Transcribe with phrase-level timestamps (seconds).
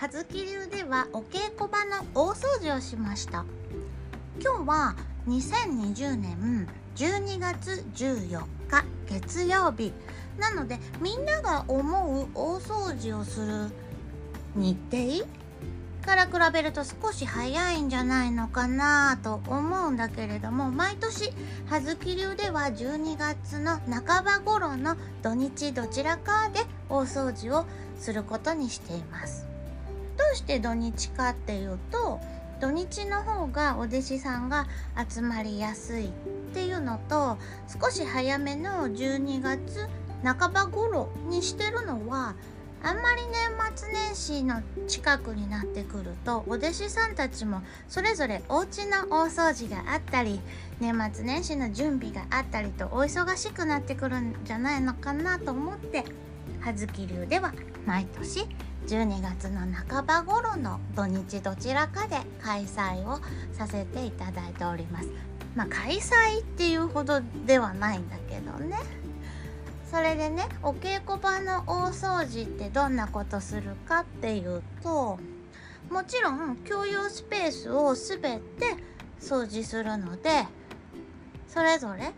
[0.00, 3.44] 葉月流ではお稽古場の大掃除をしました。
[4.42, 4.96] 今日は
[5.28, 9.92] 2020年12月14日月曜日
[10.38, 13.70] なのでみんなが思う大掃除をする
[14.54, 15.26] 日程
[16.02, 21.30] から比べると少し早いんじゃないのかなと思うんだけれども毎年
[21.66, 27.66] 葉月流では12月の半ば頃の土日どちらかで大掃除を
[27.98, 29.49] することにしています。
[30.32, 32.20] うして土日かっていうと
[32.60, 34.66] 土日の方がお弟子さんが
[35.08, 36.08] 集まりやすいっ
[36.52, 37.38] ていうのと
[37.82, 39.88] 少し早めの12月
[40.22, 42.34] 半ば頃にしてるのは
[42.82, 50.40] あんまり年末年始の近くになってくるとお弟子さんたちもそれぞれお家の大掃除があったり
[50.80, 56.04] 年末年始の準備があったりとお忙しくなってくるんじゃないのかなと思って
[56.60, 57.52] 葉月流では
[57.86, 58.46] 毎年
[58.86, 63.20] 12月の半ば頃の土日どちらかで開催を
[63.52, 65.08] させていただいております。
[65.54, 68.76] まあ開催っていうほどではないんだけどね。
[69.90, 75.18] それでねお稽古場の大掃除ってどんなことするかっていうと
[75.90, 78.40] もちろん共用スペースを全て
[79.20, 80.46] 掃除するので
[81.48, 82.12] それぞれ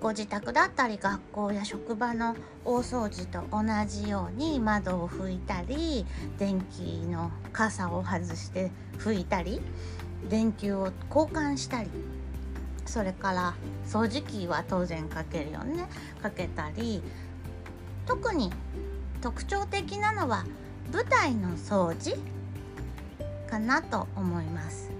[0.00, 6.06] ご自宅だったり学校や職場の大掃除と同じように窓を拭いたり
[6.38, 9.60] 電気の傘を外して拭いたり
[10.28, 11.90] 電球を交換したり
[12.86, 13.54] それから
[13.86, 15.88] 掃除機は当然かけるよね。
[16.22, 17.02] かけたり
[18.06, 18.50] 特に
[19.20, 20.44] 特徴的なのは
[20.92, 22.16] 舞台の掃除
[23.50, 24.90] かなと思います。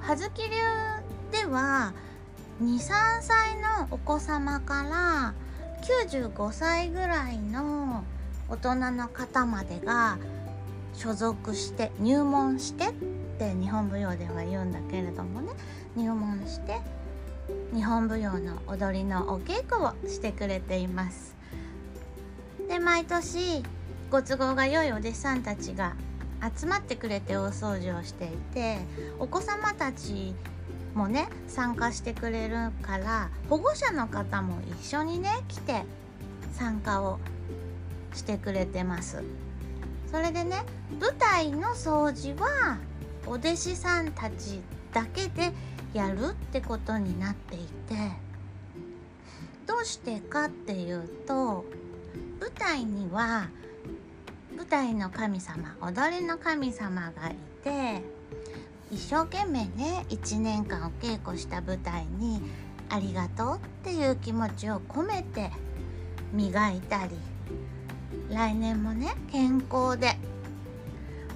[0.00, 0.48] 葉月流
[1.32, 1.92] では
[2.60, 5.34] 23歳のお子様から
[5.82, 8.02] 95歳ぐらいの
[8.48, 10.18] 大人の方までが
[10.92, 12.92] 所属して入門してっ
[13.38, 15.52] て日本舞踊では言うんだけれどもね
[15.94, 16.80] 入門して
[17.72, 21.36] 日本舞踊の踊りのお稽古をしてくれています。
[22.68, 23.62] で毎年
[24.10, 25.94] ご都合が良いお弟子さんたちが
[26.56, 28.78] 集まってくれて大掃除をしていて
[29.20, 30.34] お子様たち
[30.98, 35.84] もね参加してくれるから保護者の方も一緒にね来て
[36.54, 37.20] 参加を
[38.12, 39.22] してくれてます。
[40.10, 40.64] それでね
[41.00, 42.78] 舞台の掃除は
[43.26, 44.60] お弟子さんたち
[44.92, 45.52] だけで
[45.92, 47.94] やるってことになっていて
[49.66, 51.64] どうしてかっていうと
[52.40, 53.50] 舞台には
[54.56, 58.02] 舞台の神様踊りの神様がいて
[58.90, 62.40] 一生懸命ね1年間お稽古した舞台に
[62.88, 65.50] ありがとうっていう気持ちを込めて
[66.32, 67.12] 磨いたり
[68.30, 70.16] 来年もね健康で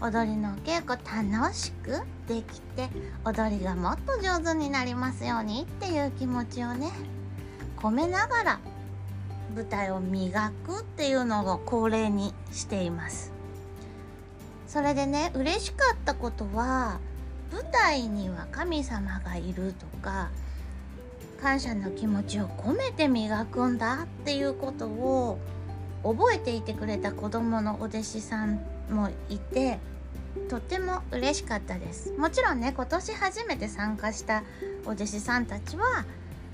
[0.00, 0.98] 踊りのお稽古
[1.30, 2.88] 楽しくできて
[3.24, 6.90] 踊りがもっと上手になりますようにっていう気持ちをね
[7.76, 8.60] 込めながら
[9.54, 13.32] 舞台を磨くっていうのを恒例にしています。
[14.66, 16.98] それでね嬉しかったことは
[17.52, 20.30] 舞台には神様がいるとか
[21.40, 25.38] 感謝の気持ちを込めて磨くんだっていうことを
[26.02, 28.60] 覚えていてくれた子供のお弟子さん
[28.90, 29.78] もいて
[30.48, 32.12] とても嬉しかったです。
[32.12, 34.44] もちろんね今年初めて参加した
[34.86, 36.04] お弟子さんたちは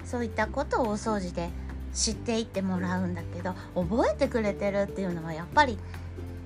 [0.05, 1.51] そういったことをお掃除で
[1.95, 5.79] 知っていってもらうんだけど覚えてくれてるっていうのはやっぱり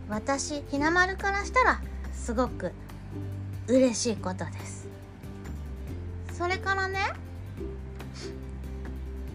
[0.08, 1.80] 私ひなまるからしたら
[2.12, 2.72] すごく
[3.68, 4.88] 嬉しいことです。
[6.32, 6.98] それからね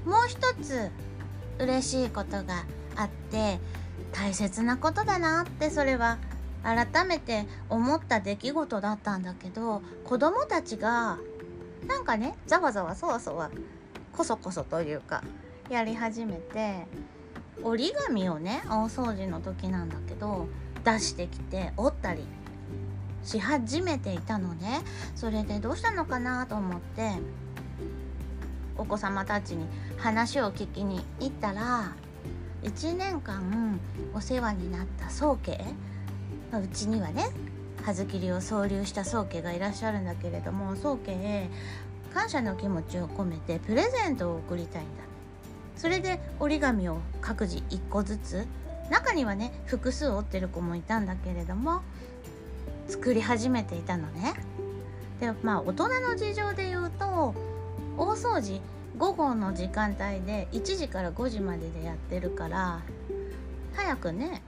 [0.05, 0.89] もう一つ
[1.59, 2.65] 嬉しいことが
[2.95, 3.59] あって
[4.11, 6.17] 大切なことだなってそれは
[6.63, 11.17] 改めて思った出来事だったんだけど子供たちが
[11.87, 13.51] なんかねざわざわそわそわ
[14.11, 15.23] こそこそというか
[15.69, 16.85] やり始めて
[17.63, 20.47] 折り紙をね大掃除の時なんだけど
[20.83, 22.23] 出してきて折ったり
[23.27, 24.81] し始めていたのね。
[25.15, 27.11] それでどうしたのかなと思って
[28.77, 29.65] お子様たちに
[29.97, 31.93] 話を聞きに行ったら
[32.63, 33.79] 1年間
[34.13, 35.59] お世話になった宗家
[36.51, 37.29] まうちにはね
[37.83, 41.49] 葉月流を創立した宗家がいらっしゃるんだけれども宗家へ
[42.13, 45.03] 感謝の気持ちを込めてプレゼントを送りたいんだ。
[45.75, 48.47] それで折り紙を各自1個ずつ
[48.89, 51.81] 中にはね複数折ってる子もいたんだけれども
[52.97, 54.33] 作り始めていたのね。
[55.19, 57.35] でまあ大人の事情で言うと
[57.95, 58.59] 大掃除
[58.97, 62.81] 午後の時間帯で1時から5時まででやってるから
[63.75, 64.41] 早くね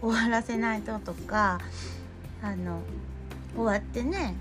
[0.00, 1.60] 終わらせないととか
[2.42, 2.80] あの
[3.54, 4.34] 終わってね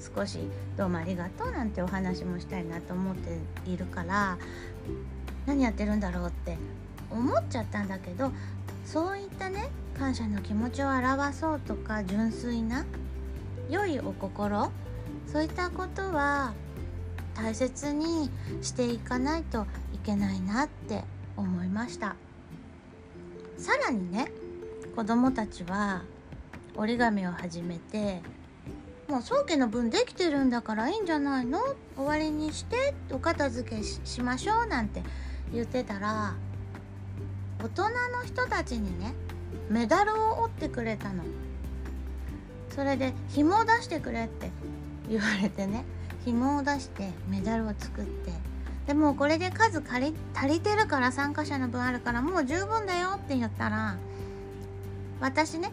[0.00, 0.38] 少し
[0.78, 4.38] 「どうもありがとう」なんてお話もしたいなと思っているから
[5.46, 6.56] 何やってるんだろうって
[7.10, 8.32] 思っちゃったんだけど
[8.86, 9.68] そういったね
[9.98, 12.84] 感謝の気持ちを表そうとか純粋な
[13.70, 14.70] 良いお心
[15.26, 16.54] そういったことは
[17.34, 18.30] 大切に
[18.60, 21.04] していかないといけないなって
[21.36, 22.16] 思いました。
[23.56, 24.30] さらにね
[24.96, 26.02] 子供たちは
[26.76, 28.20] 折り紙を始めて
[29.08, 31.60] もう宗家の分できてるんだからいいんじゃないの？
[31.96, 35.02] 終わりにしてお片付けしましょうなんて
[35.52, 36.34] 言ってたら
[37.62, 37.90] 大人の
[38.26, 39.14] 人たちにね
[39.72, 41.24] メダルを折ってくれたの。
[42.74, 44.50] それで紐を出してくれって
[45.08, 45.84] 言われてね。
[46.26, 48.32] 紐を出してメダルを作って。
[48.86, 53.96] でもこれで数足り足りてるから参加者の分あるからもう十分だよって言ったら
[55.20, 55.70] 私ね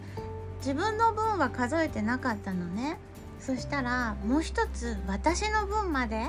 [0.58, 2.98] 自分の分は数えてなかったのね。
[3.38, 6.28] そしたらもう一つ私の分まで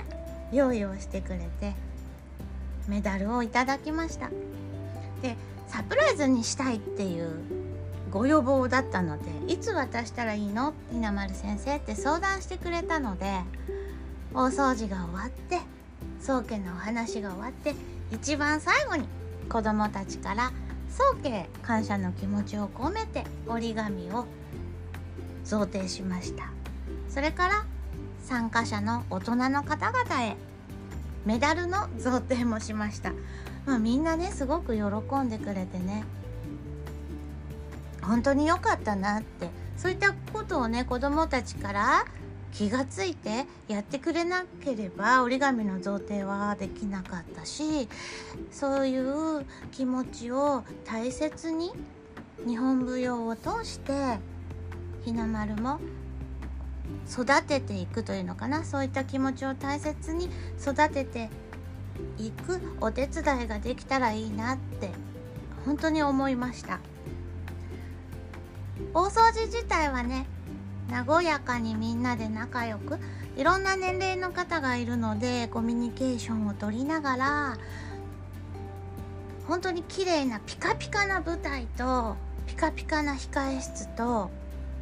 [0.52, 1.74] 用意をしてくれて
[2.88, 4.30] メダルをいただきました。
[5.22, 5.38] で
[5.68, 7.61] サプライズにしたいっていう
[8.12, 10.74] ご要望だったのでいつ渡したらいいの？
[10.92, 13.40] 稲丸先生って相談してくれたので
[14.34, 15.60] 大掃除が終わって
[16.22, 17.74] 宗家のお話が終わって
[18.12, 19.06] 一番最後に
[19.50, 20.52] 子供たちから
[20.90, 24.26] 宗家感謝の気持ちを込めて折り紙を
[25.46, 26.52] 贈呈しました。
[27.10, 27.66] それから
[28.24, 30.36] 参加者の大人の方々へ
[31.26, 33.14] メダルの贈呈もしました。
[33.66, 34.82] まあ、みんなねすごく喜
[35.20, 36.04] んでくれてね
[38.02, 39.50] 本当に良かったなって。
[39.78, 42.06] そういったことをね子どもたちから
[42.52, 47.88] 気がついてやってくれなければ折り紙の贈呈はできなかったし
[48.52, 51.72] そういう気持ちを大切に
[52.46, 54.20] 日本舞踊を通して
[55.04, 55.80] ひな丸も
[57.10, 58.64] 育てていくというのかな。
[58.64, 61.30] そういった気持ちを大切に育てて
[62.20, 64.92] 行くお手伝いができたらいいなって
[65.66, 66.80] 本当に思いました。
[68.94, 70.26] 大掃除自体はね
[71.08, 73.00] 和やかにみんなで仲良く
[73.38, 77.58] いろんな年齢の方がいるのでコミュニケーションをとりながら
[79.48, 84.30] 本当に綺麗なピカピカな舞台とピカピカな控え室と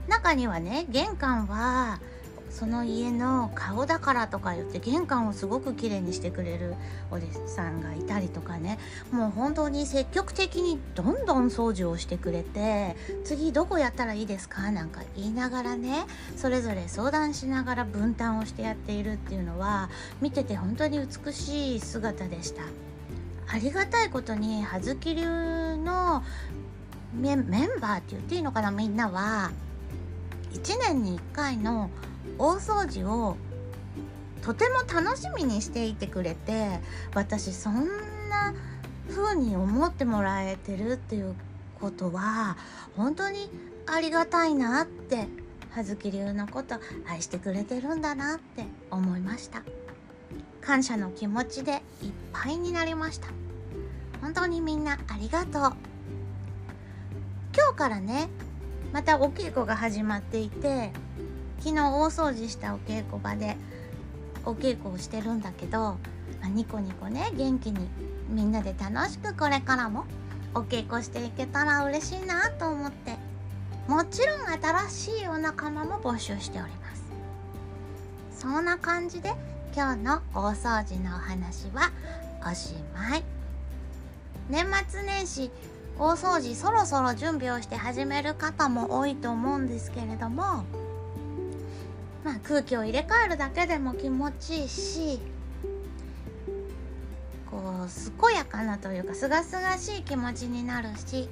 [0.07, 1.99] 中にはね玄関は
[2.49, 6.75] その家の顔だからとか言って玄関をすごく綺麗にしてくれる
[7.11, 8.79] お弟子さんがいたりとかね
[9.11, 16.05] もう本当に積極的にどんどん掃除をしてくれて次どこやったらいいですかなんか言いながらね
[16.35, 19.89] それぞれ相談しながら分担をしてやっているっていうのは
[20.21, 22.63] 見てて本当に美しい姿でした。
[23.51, 25.25] ありがたいことに葉月流
[25.75, 26.23] の
[27.15, 27.47] メン
[27.79, 29.51] バーって言っていいのかなみんなは
[30.51, 31.89] 1年に1回の
[32.37, 33.37] 大掃除を
[34.41, 36.79] とても楽しみにしていてくれて
[37.13, 37.87] 私そん
[38.29, 38.53] な
[39.09, 41.35] 風に思ってもらえてるっていう
[41.79, 42.57] ことは
[42.95, 43.49] 本当に
[43.87, 45.27] ありがたいなって
[45.71, 46.75] 葉月流のこと
[47.07, 49.63] 愛してくれてるんだなって思いました。
[50.61, 53.27] 感謝の気持ちでいっぱいになりました。
[54.21, 55.73] 本当にみんなありがとう。
[57.55, 58.29] 今日からね
[58.91, 60.91] またお稽古が始まっていて
[61.59, 63.57] 昨日大掃除したお稽古場で
[64.45, 65.97] お稽古をしてるんだけど、ま
[66.45, 67.87] あ、ニコニコね元気に
[68.29, 70.05] みんなで楽しくこれからも
[70.55, 73.17] お稽古していけたら嬉しいなと思って
[73.87, 74.39] もちろん
[74.87, 76.99] 新しいお仲間も募集しております。
[78.41, 79.33] そんな感じで
[79.75, 81.91] 今日の大掃除のお話は
[82.49, 83.23] おしまい。
[84.49, 85.51] 年末年始
[85.97, 90.63] 大掃除そろそろ準備をして始める方も多いと思うんですけれども
[92.29, 95.19] まあ、空気を入れ替えるだけでも気持ちいいし
[97.49, 101.27] こう健やかなというかすがすがしい気持ちになるし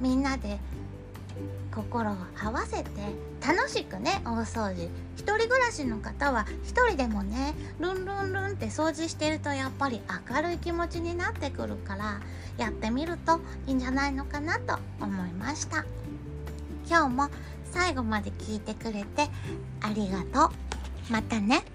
[0.00, 0.58] みんなで
[1.72, 2.88] 心を合わせて
[3.40, 4.88] 楽しくね大掃除。
[5.16, 12.20] 一人暮らしの方は一人でもねルンルンルンって掃除してるとやっぱり明るい気持ちになってくるから
[12.58, 15.84] やってみるといいんじゃないのかなと思いました。
[16.88, 17.28] 今日も
[17.74, 19.28] 最後まで聞いてくれて
[19.80, 21.12] ありがとう。
[21.12, 21.73] またね。